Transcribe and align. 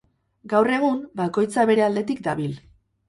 Gaur 0.53 0.69
egun, 0.77 0.97
bakoitza 1.23 1.67
bere 1.73 1.85
aldetik 1.89 2.25
dabil. 2.29 2.57